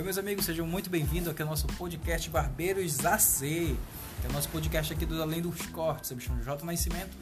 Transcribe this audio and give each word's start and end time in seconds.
Oi, 0.00 0.04
meus 0.04 0.16
amigos, 0.16 0.46
sejam 0.46 0.66
muito 0.66 0.88
bem-vindos 0.88 1.28
aqui 1.28 1.42
ao 1.42 1.48
nosso 1.48 1.66
podcast 1.66 2.30
Barbeiros 2.30 3.04
AC, 3.04 3.76
é 4.24 4.28
o 4.30 4.32
nosso 4.32 4.48
podcast 4.48 4.94
aqui 4.94 5.04
do 5.04 5.22
Além 5.22 5.42
dos 5.42 5.66
Cortes. 5.66 6.10
Eu 6.10 6.16
me 6.16 6.22
chamo 6.22 6.42
J. 6.42 6.64
Nascimento 6.64 7.14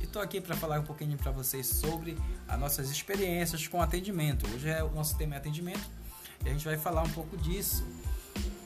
e 0.00 0.04
estou 0.04 0.22
aqui 0.22 0.40
para 0.40 0.56
falar 0.56 0.80
um 0.80 0.82
pouquinho 0.82 1.18
para 1.18 1.30
vocês 1.30 1.66
sobre 1.66 2.16
as 2.48 2.58
nossas 2.58 2.90
experiências 2.90 3.68
com 3.68 3.82
atendimento. 3.82 4.46
Hoje 4.50 4.70
é, 4.70 4.82
o 4.82 4.90
nosso 4.92 5.14
tema 5.18 5.34
é 5.34 5.36
atendimento 5.36 5.86
e 6.42 6.48
a 6.48 6.52
gente 6.52 6.64
vai 6.64 6.78
falar 6.78 7.02
um 7.02 7.10
pouco 7.10 7.36
disso. 7.36 7.86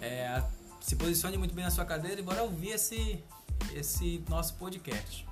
É, 0.00 0.40
se 0.80 0.94
posicione 0.94 1.36
muito 1.36 1.52
bem 1.52 1.64
na 1.64 1.70
sua 1.72 1.84
cadeira 1.84 2.20
e 2.20 2.22
bora 2.22 2.44
ouvir 2.44 2.70
esse, 2.70 3.18
esse 3.74 4.22
nosso 4.28 4.54
podcast. 4.54 5.26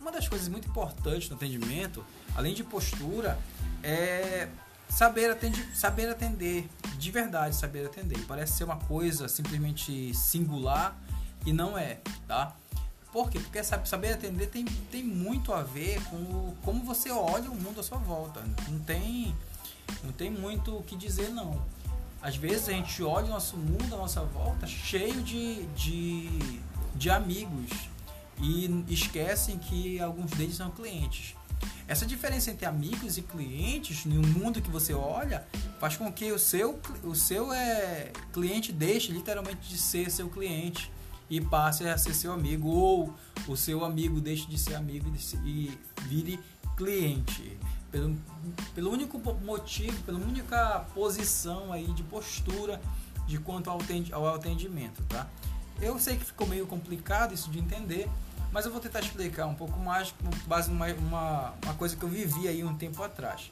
Uma 0.00 0.10
das 0.10 0.26
coisas 0.26 0.48
muito 0.48 0.66
importantes 0.66 1.28
no 1.28 1.36
atendimento, 1.36 2.02
além 2.34 2.54
de 2.54 2.64
postura, 2.64 3.38
é 3.82 4.48
saber 4.88 5.30
atender, 5.30 5.68
saber 5.74 6.08
atender, 6.08 6.68
de 6.98 7.10
verdade 7.10 7.54
saber 7.54 7.86
atender. 7.86 8.18
Parece 8.26 8.54
ser 8.54 8.64
uma 8.64 8.76
coisa 8.76 9.28
simplesmente 9.28 10.14
singular 10.14 10.96
e 11.44 11.52
não 11.52 11.76
é, 11.76 11.98
tá? 12.26 12.54
Por 13.12 13.30
quê? 13.30 13.38
Porque 13.38 13.62
saber 13.62 14.12
atender 14.12 14.48
tem, 14.48 14.64
tem 14.64 15.02
muito 15.02 15.52
a 15.52 15.62
ver 15.62 16.02
com 16.04 16.54
como 16.62 16.84
você 16.84 17.10
olha 17.10 17.50
o 17.50 17.54
mundo 17.54 17.80
à 17.80 17.82
sua 17.82 17.98
volta. 17.98 18.42
Não 18.68 18.78
tem, 18.80 19.34
não 20.04 20.12
tem 20.12 20.30
muito 20.30 20.76
o 20.76 20.82
que 20.82 20.96
dizer, 20.96 21.30
não. 21.30 21.62
Às 22.20 22.36
vezes 22.36 22.68
a 22.68 22.72
gente 22.72 23.02
olha 23.02 23.26
o 23.26 23.30
nosso 23.30 23.56
mundo 23.56 23.94
à 23.94 23.98
nossa 23.98 24.20
volta 24.22 24.66
cheio 24.66 25.22
de, 25.22 25.64
de, 25.68 26.60
de 26.94 27.08
amigos 27.08 27.70
e 28.38 28.84
esquecem 28.88 29.58
que 29.58 30.00
alguns 30.00 30.30
deles 30.32 30.56
são 30.56 30.70
clientes. 30.70 31.34
Essa 31.88 32.04
diferença 32.04 32.50
entre 32.50 32.66
amigos 32.66 33.16
e 33.16 33.22
clientes 33.22 34.04
no 34.04 34.20
mundo 34.20 34.60
que 34.60 34.70
você 34.70 34.92
olha 34.92 35.46
faz 35.78 35.96
com 35.96 36.12
que 36.12 36.32
o 36.32 36.38
seu, 36.38 36.80
o 37.04 37.14
seu 37.14 37.52
é, 37.52 38.10
cliente 38.32 38.72
deixe 38.72 39.12
literalmente 39.12 39.68
de 39.68 39.78
ser 39.78 40.10
seu 40.10 40.28
cliente 40.28 40.90
e 41.30 41.40
passe 41.40 41.86
a 41.88 41.96
ser 41.96 42.14
seu 42.14 42.32
amigo, 42.32 42.68
ou 42.68 43.14
o 43.46 43.56
seu 43.56 43.84
amigo 43.84 44.20
deixe 44.20 44.46
de 44.46 44.58
ser 44.58 44.74
amigo 44.74 45.12
e 45.44 45.78
vire 46.02 46.40
cliente. 46.76 47.58
Pelo, 47.90 48.16
pelo 48.74 48.90
único 48.90 49.18
motivo, 49.42 50.02
pela 50.02 50.18
única 50.18 50.86
posição 50.92 51.72
aí 51.72 51.86
de 51.92 52.02
postura 52.02 52.80
de 53.26 53.38
quanto 53.38 53.70
ao 53.70 54.34
atendimento, 54.34 55.02
tá? 55.08 55.26
Eu 55.80 55.98
sei 55.98 56.16
que 56.16 56.24
ficou 56.24 56.46
meio 56.46 56.66
complicado 56.66 57.34
isso 57.34 57.50
de 57.50 57.58
entender, 57.58 58.08
mas 58.52 58.64
eu 58.64 58.72
vou 58.72 58.80
tentar 58.80 59.00
explicar 59.00 59.46
um 59.46 59.54
pouco 59.54 59.78
mais 59.78 60.12
com 60.12 60.30
base 60.46 60.70
numa 60.70 60.86
uma, 60.94 61.54
uma 61.64 61.74
coisa 61.74 61.96
que 61.96 62.02
eu 62.02 62.08
vivi 62.08 62.48
aí 62.48 62.64
um 62.64 62.76
tempo 62.76 63.02
atrás. 63.02 63.50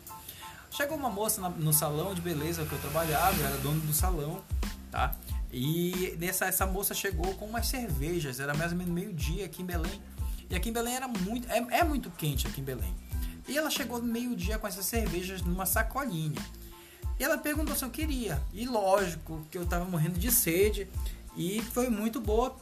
Chegou 0.70 0.96
uma 0.96 1.10
moça 1.10 1.40
no 1.48 1.72
salão 1.72 2.14
de 2.14 2.20
beleza 2.20 2.64
que 2.64 2.72
eu 2.72 2.78
trabalhava, 2.80 3.36
eu 3.38 3.46
era 3.46 3.56
dono 3.58 3.80
do 3.80 3.92
salão, 3.92 4.42
tá? 4.90 5.14
E 5.52 6.16
nessa, 6.18 6.46
essa 6.46 6.66
moça 6.66 6.92
chegou 6.94 7.32
com 7.34 7.46
umas 7.46 7.68
cervejas, 7.68 8.40
era 8.40 8.52
mais 8.54 8.72
ou 8.72 8.78
menos 8.78 8.92
meio-dia 8.92 9.44
aqui 9.44 9.62
em 9.62 9.64
Belém. 9.64 10.02
E 10.50 10.56
aqui 10.56 10.70
em 10.70 10.72
Belém 10.72 10.96
era 10.96 11.06
muito, 11.06 11.48
é, 11.48 11.78
é 11.78 11.84
muito 11.84 12.10
quente 12.10 12.46
aqui 12.46 12.60
em 12.60 12.64
Belém. 12.64 12.92
E 13.46 13.56
ela 13.56 13.70
chegou 13.70 14.00
no 14.00 14.06
meio-dia 14.06 14.58
com 14.58 14.66
essas 14.66 14.84
cervejas 14.86 15.42
numa 15.42 15.64
sacolinha. 15.64 16.42
E 17.18 17.22
ela 17.22 17.38
perguntou 17.38 17.76
se 17.76 17.84
eu 17.84 17.90
queria. 17.90 18.42
E 18.52 18.66
lógico 18.66 19.46
que 19.50 19.56
eu 19.56 19.66
tava 19.66 19.84
morrendo 19.84 20.18
de 20.18 20.30
sede. 20.32 20.88
E 21.36 21.60
foi 21.60 21.88
muito 21.88 22.20
boa 22.20 22.56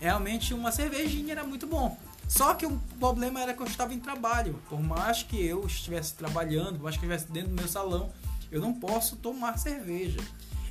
realmente 0.00 0.54
uma 0.54 0.72
cervejinha 0.72 1.32
era 1.32 1.44
muito 1.44 1.66
bom. 1.66 1.96
Só 2.26 2.54
que 2.54 2.64
o 2.64 2.78
problema 2.98 3.40
era 3.40 3.52
que 3.52 3.60
eu 3.60 3.66
estava 3.66 3.92
em 3.92 4.00
trabalho. 4.00 4.60
Por 4.68 4.80
mais 4.80 5.22
que 5.22 5.44
eu 5.44 5.66
estivesse 5.66 6.14
trabalhando, 6.14 6.76
por 6.76 6.84
mais 6.84 6.96
que 6.96 7.04
eu 7.04 7.10
estivesse 7.10 7.32
dentro 7.32 7.50
do 7.50 7.56
meu 7.56 7.68
salão, 7.68 8.10
eu 8.50 8.60
não 8.60 8.72
posso 8.72 9.16
tomar 9.16 9.58
cerveja. 9.58 10.20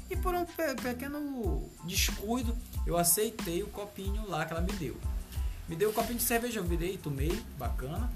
E 0.09 0.15
por 0.15 0.33
um 0.33 0.45
pequeno 0.81 1.69
descuido, 1.83 2.57
eu 2.85 2.97
aceitei 2.97 3.61
o 3.61 3.67
copinho 3.67 4.27
lá 4.27 4.45
que 4.45 4.53
ela 4.53 4.61
me 4.61 4.71
deu. 4.73 4.97
Me 5.67 5.75
deu 5.75 5.89
o 5.89 5.91
um 5.91 5.95
copinho 5.95 6.17
de 6.17 6.23
cerveja, 6.23 6.59
eu 6.59 6.63
virei, 6.63 6.97
tomei, 6.97 7.43
bacana. 7.57 8.09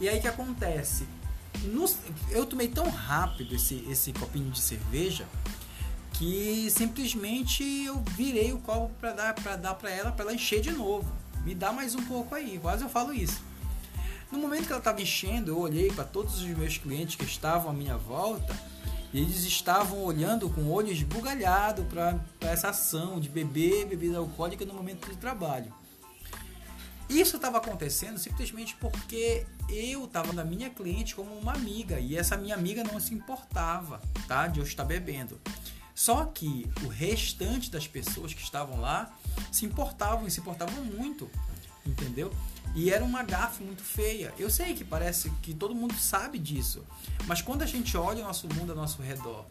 E 0.00 0.08
aí 0.08 0.20
que 0.20 0.26
acontece? 0.26 1.06
No, 1.62 1.88
eu 2.30 2.44
tomei 2.44 2.66
tão 2.66 2.88
rápido 2.88 3.54
esse, 3.54 3.86
esse 3.88 4.12
copinho 4.12 4.50
de 4.50 4.60
cerveja 4.60 5.28
que 6.22 6.70
simplesmente 6.70 7.64
eu 7.84 8.00
virei 8.16 8.52
o 8.52 8.58
copo 8.58 8.94
para 9.00 9.12
dar 9.12 9.34
para 9.34 9.56
dar 9.56 9.74
para 9.74 9.90
ela 9.90 10.12
para 10.12 10.26
ela 10.26 10.32
encher 10.32 10.60
de 10.60 10.70
novo. 10.70 11.12
Me 11.44 11.52
dá 11.52 11.72
mais 11.72 11.96
um 11.96 12.02
pouco 12.04 12.32
aí, 12.36 12.60
quase 12.62 12.84
eu 12.84 12.88
falo 12.88 13.12
isso. 13.12 13.42
No 14.30 14.38
momento 14.38 14.66
que 14.66 14.72
ela 14.72 14.78
estava 14.78 15.02
enchendo, 15.02 15.50
eu 15.50 15.58
olhei 15.58 15.90
para 15.90 16.04
todos 16.04 16.40
os 16.40 16.46
meus 16.46 16.78
clientes 16.78 17.16
que 17.16 17.24
estavam 17.24 17.72
à 17.72 17.74
minha 17.74 17.96
volta 17.96 18.56
e 19.12 19.18
eles 19.18 19.42
estavam 19.42 19.98
olhando 20.04 20.48
com 20.48 20.70
olhos 20.70 20.92
esbugalhados 20.92 21.84
para 21.86 22.16
essa 22.40 22.68
ação 22.68 23.18
de 23.18 23.28
beber 23.28 23.86
bebida 23.86 24.18
alcoólica 24.18 24.64
no 24.64 24.74
momento 24.74 25.10
de 25.10 25.16
trabalho. 25.16 25.74
Isso 27.10 27.34
estava 27.34 27.58
acontecendo 27.58 28.18
simplesmente 28.18 28.76
porque 28.76 29.44
eu 29.68 30.04
estava 30.04 30.32
na 30.32 30.44
minha 30.44 30.70
cliente 30.70 31.16
como 31.16 31.36
uma 31.36 31.52
amiga 31.52 31.98
e 31.98 32.16
essa 32.16 32.36
minha 32.36 32.54
amiga 32.54 32.84
não 32.84 33.00
se 33.00 33.12
importava, 33.12 34.00
tá, 34.28 34.46
de 34.46 34.60
eu 34.60 34.64
estar 34.64 34.84
bebendo. 34.84 35.40
Só 36.02 36.24
que 36.24 36.68
o 36.82 36.88
restante 36.88 37.70
das 37.70 37.86
pessoas 37.86 38.34
que 38.34 38.42
estavam 38.42 38.80
lá 38.80 39.08
se 39.52 39.64
importavam 39.64 40.26
e 40.26 40.32
se 40.32 40.40
importavam 40.40 40.84
muito, 40.84 41.30
entendeu? 41.86 42.34
E 42.74 42.90
era 42.90 43.04
uma 43.04 43.22
gafe 43.22 43.62
muito 43.62 43.84
feia. 43.84 44.34
Eu 44.36 44.50
sei 44.50 44.74
que 44.74 44.84
parece 44.84 45.30
que 45.40 45.54
todo 45.54 45.76
mundo 45.76 45.94
sabe 45.94 46.40
disso, 46.40 46.84
mas 47.28 47.40
quando 47.40 47.62
a 47.62 47.66
gente 47.66 47.96
olha 47.96 48.24
o 48.24 48.26
nosso 48.26 48.48
mundo 48.52 48.72
ao 48.72 48.76
nosso 48.76 49.00
redor 49.00 49.46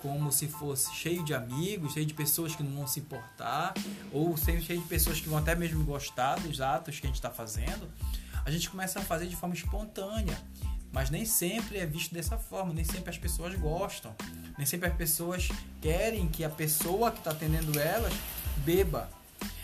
como 0.00 0.30
se 0.30 0.46
fosse 0.46 0.94
cheio 0.94 1.24
de 1.24 1.34
amigos, 1.34 1.94
cheio 1.94 2.06
de 2.06 2.14
pessoas 2.14 2.54
que 2.54 2.62
não 2.62 2.76
vão 2.76 2.86
se 2.86 3.00
importar, 3.00 3.74
ou 4.12 4.36
cheio 4.36 4.60
de 4.60 4.86
pessoas 4.86 5.20
que 5.20 5.28
vão 5.28 5.38
até 5.38 5.56
mesmo 5.56 5.82
gostar 5.82 6.36
dos 6.36 6.60
atos 6.60 7.00
que 7.00 7.06
a 7.06 7.08
gente 7.08 7.16
está 7.16 7.32
fazendo, 7.32 7.90
a 8.44 8.50
gente 8.52 8.70
começa 8.70 9.00
a 9.00 9.02
fazer 9.02 9.26
de 9.26 9.34
forma 9.34 9.56
espontânea. 9.56 10.40
Mas 10.96 11.10
nem 11.10 11.26
sempre 11.26 11.76
é 11.76 11.84
visto 11.84 12.14
dessa 12.14 12.38
forma, 12.38 12.72
nem 12.72 12.82
sempre 12.82 13.10
as 13.10 13.18
pessoas 13.18 13.54
gostam, 13.56 14.14
nem 14.56 14.66
sempre 14.66 14.88
as 14.88 14.96
pessoas 14.96 15.46
querem 15.78 16.26
que 16.26 16.42
a 16.42 16.48
pessoa 16.48 17.10
que 17.10 17.18
está 17.18 17.32
atendendo 17.32 17.78
elas 17.78 18.14
beba. 18.64 19.06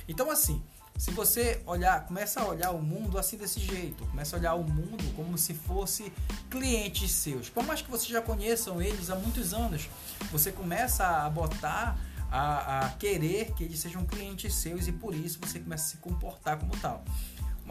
Então, 0.06 0.30
assim, 0.30 0.62
se 0.98 1.10
você 1.10 1.62
olhar, 1.64 2.04
começa 2.04 2.42
a 2.42 2.46
olhar 2.46 2.70
o 2.72 2.82
mundo 2.82 3.16
assim 3.16 3.38
desse 3.38 3.60
jeito, 3.60 4.04
começa 4.08 4.36
a 4.36 4.38
olhar 4.38 4.54
o 4.56 4.62
mundo 4.62 5.02
como 5.16 5.38
se 5.38 5.54
fosse 5.54 6.12
clientes 6.50 7.10
seus. 7.10 7.48
Por 7.48 7.64
mais 7.64 7.80
que 7.80 7.90
vocês 7.90 8.10
já 8.10 8.20
conheçam 8.20 8.82
eles 8.82 9.08
há 9.08 9.16
muitos 9.16 9.54
anos, 9.54 9.88
você 10.30 10.52
começa 10.52 11.06
a 11.06 11.30
botar, 11.30 11.98
a, 12.30 12.84
a 12.84 12.90
querer 12.90 13.54
que 13.54 13.64
eles 13.64 13.78
sejam 13.78 14.04
clientes 14.04 14.54
seus 14.54 14.86
e 14.86 14.92
por 14.92 15.14
isso 15.14 15.38
você 15.40 15.58
começa 15.58 15.84
a 15.84 15.88
se 15.92 15.96
comportar 15.96 16.58
como 16.58 16.76
tal. 16.76 17.02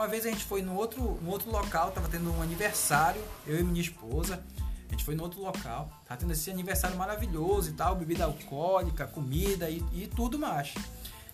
Uma 0.01 0.07
vez 0.07 0.25
a 0.25 0.31
gente 0.31 0.44
foi 0.45 0.63
no 0.63 0.73
outro, 0.73 1.19
no 1.22 1.29
outro 1.29 1.51
local, 1.51 1.91
tava 1.91 2.09
tendo 2.09 2.35
um 2.35 2.41
aniversário, 2.41 3.22
eu 3.45 3.59
e 3.59 3.63
minha 3.63 3.81
esposa. 3.81 4.44
A 4.88 4.91
gente 4.91 5.06
foi 5.06 5.13
no 5.13 5.22
outro 5.22 5.39
local, 5.39 5.91
tava 6.07 6.19
tendo 6.19 6.34
esse 6.34 6.50
aniversário 6.50 6.97
maravilhoso 6.97 7.69
e 7.69 7.73
tal, 7.73 7.95
bebida 7.95 8.23
alcoólica, 8.23 9.06
comida 9.06 9.69
e, 9.69 9.78
e 9.94 10.07
tudo 10.07 10.39
mais. 10.39 10.73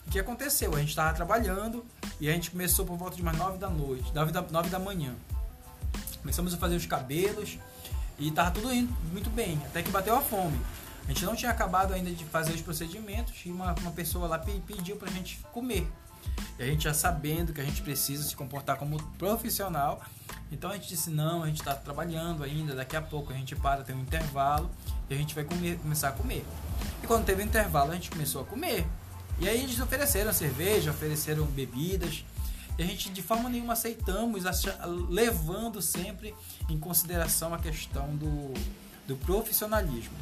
O 0.05 0.11
que 0.11 0.19
aconteceu? 0.19 0.75
A 0.75 0.79
gente 0.79 0.89
estava 0.89 1.13
trabalhando 1.13 1.85
e 2.19 2.27
a 2.27 2.33
gente 2.33 2.51
começou 2.51 2.85
por 2.85 2.97
volta 2.97 3.15
de 3.15 3.21
umas 3.21 3.37
9 3.37 3.57
da 3.57 3.69
noite, 3.69 4.13
9 4.13 4.33
da, 4.33 4.41
9 4.41 4.69
da 4.69 4.79
manhã. 4.79 5.15
Começamos 6.19 6.53
a 6.53 6.57
fazer 6.57 6.75
os 6.75 6.85
cabelos 6.85 7.57
e 8.19 8.29
tava 8.31 8.51
tudo 8.51 8.73
indo 8.73 8.93
muito 9.13 9.29
bem, 9.29 9.57
até 9.67 9.81
que 9.81 9.91
bateu 9.91 10.13
a 10.13 10.19
fome. 10.19 10.59
A 11.05 11.07
gente 11.07 11.23
não 11.23 11.37
tinha 11.37 11.51
acabado 11.51 11.93
ainda 11.93 12.11
de 12.11 12.25
fazer 12.25 12.51
os 12.51 12.61
procedimentos 12.61 13.33
e 13.45 13.49
uma, 13.49 13.73
uma 13.79 13.91
pessoa 13.91 14.27
lá 14.27 14.37
pediu 14.37 14.97
pra 14.97 15.09
gente 15.09 15.39
comer. 15.53 15.89
E 16.59 16.63
a 16.63 16.65
gente 16.65 16.85
já 16.85 16.93
sabendo 16.93 17.53
que 17.53 17.61
a 17.61 17.63
gente 17.63 17.81
precisa 17.81 18.23
se 18.23 18.35
comportar 18.35 18.77
como 18.77 19.01
profissional, 19.17 20.01
então 20.51 20.71
a 20.71 20.73
gente 20.73 20.87
disse: 20.87 21.09
não, 21.09 21.43
a 21.43 21.47
gente 21.47 21.59
está 21.59 21.75
trabalhando 21.75 22.43
ainda, 22.43 22.73
daqui 22.73 22.95
a 22.95 23.01
pouco 23.01 23.31
a 23.31 23.35
gente 23.35 23.55
para, 23.55 23.83
tem 23.83 23.95
um 23.95 24.01
intervalo 24.01 24.69
e 25.09 25.13
a 25.13 25.17
gente 25.17 25.35
vai 25.35 25.43
comer, 25.43 25.77
começar 25.77 26.09
a 26.09 26.11
comer. 26.11 26.45
E 27.03 27.07
quando 27.07 27.25
teve 27.25 27.43
intervalo, 27.43 27.91
a 27.91 27.95
gente 27.95 28.09
começou 28.09 28.41
a 28.41 28.45
comer. 28.45 28.87
E 29.39 29.47
aí 29.47 29.63
eles 29.63 29.79
ofereceram 29.79 30.33
cerveja, 30.33 30.91
ofereceram 30.91 31.45
bebidas. 31.45 32.25
E 32.77 32.83
a 32.83 32.85
gente 32.85 33.09
de 33.09 33.21
forma 33.21 33.49
nenhuma 33.49 33.73
aceitamos, 33.73 34.43
levando 35.09 35.81
sempre 35.81 36.33
em 36.69 36.77
consideração 36.77 37.53
a 37.53 37.59
questão 37.59 38.15
do, 38.15 38.53
do 39.07 39.15
profissionalismo. 39.15 40.15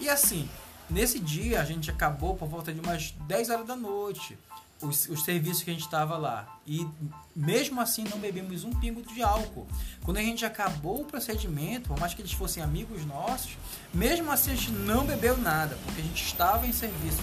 E 0.00 0.08
assim, 0.08 0.48
nesse 0.88 1.18
dia 1.18 1.60
a 1.60 1.64
gente 1.64 1.90
acabou 1.90 2.36
por 2.36 2.48
volta 2.48 2.72
de 2.72 2.80
umas 2.80 3.10
10 3.26 3.50
horas 3.50 3.66
da 3.66 3.76
noite 3.76 4.38
os, 4.80 5.08
os 5.08 5.24
serviços 5.24 5.62
que 5.62 5.70
a 5.70 5.72
gente 5.72 5.84
estava 5.84 6.16
lá. 6.16 6.58
E 6.66 6.86
mesmo 7.34 7.80
assim 7.80 8.04
não 8.04 8.18
bebemos 8.18 8.64
um 8.64 8.70
pingo 8.70 9.02
de 9.02 9.22
álcool. 9.22 9.66
Quando 10.04 10.18
a 10.18 10.22
gente 10.22 10.44
acabou 10.44 11.02
o 11.02 11.04
procedimento, 11.04 11.88
por 11.88 11.98
mais 11.98 12.14
que 12.14 12.22
eles 12.22 12.32
fossem 12.32 12.62
amigos 12.62 13.04
nossos, 13.04 13.56
mesmo 13.92 14.30
assim 14.30 14.52
a 14.52 14.54
gente 14.54 14.70
não 14.70 15.04
bebeu 15.04 15.36
nada, 15.36 15.76
porque 15.84 16.00
a 16.00 16.04
gente 16.04 16.24
estava 16.24 16.66
em 16.66 16.72
serviço. 16.72 17.22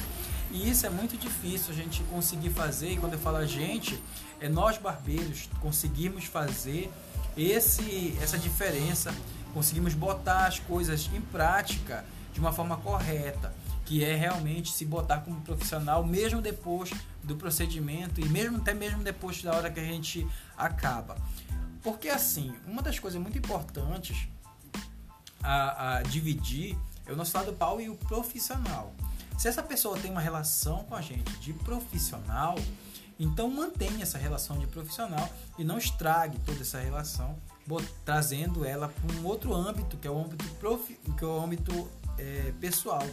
E 0.51 0.69
isso 0.69 0.86
é 0.86 0.89
muito 0.89 1.18
difícil 1.18 1.74
a 1.74 1.75
gente 1.75 2.03
conseguir 2.03 2.50
fazer. 2.50 2.92
E 2.92 2.98
quando 2.98 3.13
eu 3.13 3.19
falo 3.19 3.38
a 3.38 3.45
gente, 3.45 4.01
é 4.39 4.50
nós 4.50 4.77
barbeiros 4.77 5.50
conseguimos 5.62 6.25
fazer 6.25 6.92
esse, 7.38 8.18
essa 8.21 8.38
diferença, 8.38 9.13
conseguimos 9.53 9.94
botar 9.94 10.48
as 10.48 10.59
coisas 10.59 11.09
em 11.13 11.21
prática 11.21 12.03
de 12.33 12.39
uma 12.39 12.51
forma 12.51 12.77
correta. 12.77 13.53
Que 13.86 14.04
é 14.04 14.16
realmente 14.16 14.72
se 14.72 14.86
botar 14.86 15.19
como 15.19 15.42
profissional, 15.42 16.04
mesmo 16.06 16.42
depois 16.42 16.92
do 17.24 17.36
procedimento 17.36 18.22
e 18.22 18.25
mesmo 18.30 18.57
até 18.57 18.74
mesmo 18.74 19.04
depois 19.04 19.42
da 19.42 19.56
hora 19.56 19.69
que 19.69 19.80
a 19.80 19.83
gente 19.83 20.28
acaba. 20.57 21.18
Porque 21.83 22.10
assim, 22.10 22.54
uma 22.68 22.81
das 22.81 23.00
coisas 23.00 23.19
muito 23.19 23.38
importantes 23.38 24.28
a, 25.44 25.98
a 25.98 26.01
dividir 26.04 26.78
é 27.06 27.12
o 27.12 27.16
nosso 27.16 27.36
lado 27.36 27.54
pau 27.54 27.81
e 27.81 27.89
o 27.89 27.95
profissional. 27.95 28.94
Se 29.38 29.48
essa 29.48 29.63
pessoa 29.63 29.98
tem 29.98 30.12
uma 30.12 30.22
relação 30.22 30.84
com 30.84 30.95
a 30.95 31.01
gente 31.01 31.31
de 31.39 31.51
profissional, 31.51 32.56
então 33.19 33.50
mantenha 33.50 34.04
essa 34.04 34.18
relação 34.18 34.57
de 34.60 34.68
profissional 34.68 35.30
e 35.57 35.63
não 35.63 35.77
estrague 35.77 36.38
toda 36.39 36.62
essa 36.62 36.80
relação, 36.80 37.38
trazendo 38.06 38.66
ela 38.66 38.88
para 38.88 39.16
um 39.16 39.25
outro 39.25 39.54
âmbito, 39.54 39.98
que 39.98 40.07
é 40.07 40.12
o 40.12 40.18
âmbito, 40.18 40.44
profi, 40.60 41.00
que 41.18 41.24
é 41.24 41.27
o 41.27 41.39
âmbito 41.42 41.89
é, 42.18 42.54
pessoal. 42.60 43.04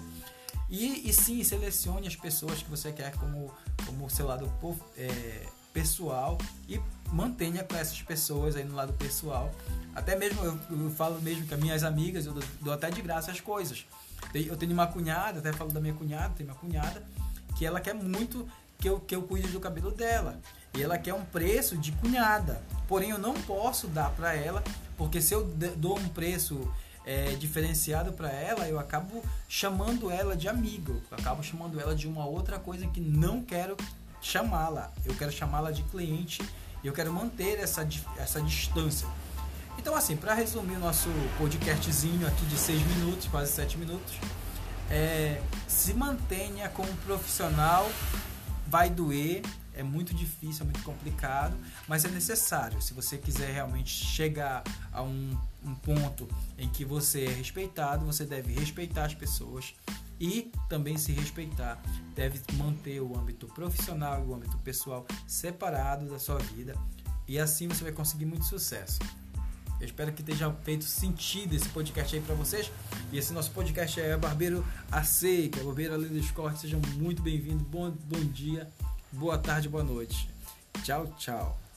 E, 0.68 1.08
e 1.08 1.12
sim, 1.12 1.42
selecione 1.42 2.06
as 2.06 2.16
pessoas 2.16 2.62
que 2.62 2.70
você 2.70 2.92
quer 2.92 3.12
como, 3.16 3.50
como 3.86 4.10
seu 4.10 4.26
lado 4.26 4.52
é, 4.96 5.46
pessoal 5.72 6.36
e 6.68 6.80
mantenha 7.10 7.64
com 7.64 7.74
essas 7.74 8.02
pessoas 8.02 8.56
aí 8.56 8.64
no 8.64 8.74
lado 8.74 8.92
pessoal. 8.92 9.50
Até 9.94 10.16
mesmo, 10.16 10.44
eu, 10.44 10.58
eu 10.70 10.90
falo 10.90 11.20
mesmo 11.22 11.46
que 11.46 11.54
as 11.54 11.60
minhas 11.60 11.82
amigas, 11.82 12.26
eu 12.26 12.32
dou, 12.34 12.42
dou, 12.60 12.72
até 12.72 12.90
de 12.90 13.00
graça 13.00 13.30
as 13.30 13.40
coisas. 13.40 13.86
Eu 14.34 14.56
tenho 14.56 14.72
uma 14.72 14.86
cunhada, 14.86 15.38
até 15.38 15.52
falo 15.52 15.72
da 15.72 15.80
minha 15.80 15.94
cunhada, 15.94 16.34
tem 16.36 16.44
uma 16.44 16.54
cunhada, 16.54 17.02
que 17.56 17.64
ela 17.64 17.80
quer 17.80 17.94
muito 17.94 18.46
que 18.78 18.88
eu, 18.88 19.00
que 19.00 19.14
eu 19.14 19.22
cuide 19.22 19.48
do 19.48 19.60
cabelo 19.60 19.90
dela. 19.90 20.38
E 20.74 20.82
ela 20.82 20.98
quer 20.98 21.14
um 21.14 21.24
preço 21.24 21.76
de 21.76 21.92
cunhada. 21.92 22.62
Porém, 22.86 23.10
eu 23.10 23.18
não 23.18 23.34
posso 23.34 23.86
dar 23.86 24.10
para 24.10 24.34
ela, 24.34 24.62
porque 24.96 25.20
se 25.20 25.34
eu 25.34 25.44
dou 25.76 25.98
um 25.98 26.08
preço 26.08 26.72
é, 27.08 27.34
diferenciado 27.36 28.12
para 28.12 28.30
ela, 28.30 28.68
eu 28.68 28.78
acabo 28.78 29.24
chamando 29.48 30.10
ela 30.10 30.36
de 30.36 30.46
amigo. 30.46 31.00
Eu 31.10 31.16
acabo 31.16 31.42
chamando 31.42 31.80
ela 31.80 31.94
de 31.94 32.06
uma 32.06 32.26
outra 32.26 32.58
coisa 32.58 32.86
que 32.86 33.00
não 33.00 33.42
quero 33.42 33.78
chamá-la. 34.20 34.92
Eu 35.06 35.14
quero 35.14 35.32
chamá-la 35.32 35.70
de 35.70 35.82
cliente 35.84 36.42
e 36.84 36.86
eu 36.86 36.92
quero 36.92 37.10
manter 37.10 37.58
essa, 37.58 37.88
essa 38.18 38.42
distância. 38.42 39.08
Então, 39.78 39.94
assim, 39.94 40.16
para 40.16 40.34
resumir 40.34 40.76
o 40.76 40.80
nosso 40.80 41.08
podcastzinho 41.38 42.26
aqui 42.26 42.44
de 42.44 42.58
6 42.58 42.78
minutos, 42.82 43.26
quase 43.28 43.52
7 43.52 43.78
minutos, 43.78 44.12
é, 44.90 45.40
se 45.66 45.94
mantenha 45.94 46.68
como 46.68 46.92
profissional, 47.06 47.90
vai 48.66 48.90
doer, 48.90 49.40
é 49.78 49.82
muito 49.82 50.12
difícil, 50.12 50.62
é 50.62 50.64
muito 50.64 50.82
complicado, 50.82 51.56
mas 51.86 52.04
é 52.04 52.08
necessário. 52.08 52.82
Se 52.82 52.92
você 52.92 53.16
quiser 53.16 53.52
realmente 53.52 53.90
chegar 53.90 54.64
a 54.92 55.02
um, 55.02 55.38
um 55.64 55.74
ponto 55.76 56.28
em 56.58 56.68
que 56.68 56.84
você 56.84 57.24
é 57.24 57.30
respeitado, 57.30 58.04
você 58.04 58.26
deve 58.26 58.52
respeitar 58.52 59.04
as 59.04 59.14
pessoas 59.14 59.74
e 60.20 60.50
também 60.68 60.98
se 60.98 61.12
respeitar. 61.12 61.80
Deve 62.16 62.40
manter 62.54 63.00
o 63.00 63.16
âmbito 63.16 63.46
profissional 63.46 64.20
e 64.22 64.26
o 64.26 64.34
âmbito 64.34 64.58
pessoal 64.58 65.06
separado 65.28 66.08
da 66.10 66.18
sua 66.18 66.38
vida 66.38 66.74
e 67.28 67.38
assim 67.38 67.68
você 67.68 67.84
vai 67.84 67.92
conseguir 67.92 68.24
muito 68.24 68.46
sucesso. 68.46 68.98
Eu 69.78 69.86
espero 69.86 70.12
que 70.12 70.24
tenha 70.24 70.52
feito 70.64 70.84
sentido 70.84 71.54
esse 71.54 71.68
podcast 71.68 72.16
aí 72.16 72.20
para 72.20 72.34
vocês. 72.34 72.72
E 73.12 73.18
esse 73.18 73.32
nosso 73.32 73.52
podcast 73.52 74.00
é 74.00 74.16
Barbeiro 74.16 74.64
que 75.52 75.60
é 75.60 75.62
Barbeiro 75.62 75.94
Além 75.94 76.08
dos 76.08 76.32
Cortes. 76.32 76.62
Sejam 76.62 76.80
muito 76.96 77.22
bem-vindos. 77.22 77.64
Bom, 77.68 77.90
bom 77.90 78.24
dia, 78.32 78.68
boa 79.12 79.38
tarde, 79.38 79.68
boa 79.68 79.84
noite. 79.84 80.28
Tchau, 80.82 81.06
tchau. 81.18 81.67